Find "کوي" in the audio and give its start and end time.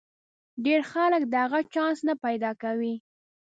2.63-2.95